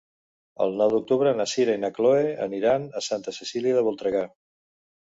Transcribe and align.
El 0.63 0.71
nou 0.79 0.89
d'octubre 0.95 1.33
na 1.41 1.47
Sira 1.53 1.77
i 1.77 1.83
na 1.83 1.91
Chloé 1.99 2.35
aniran 2.49 2.89
a 3.03 3.07
Santa 3.11 3.39
Cecília 3.41 3.79
de 3.79 3.89
Voltregà. 3.91 4.27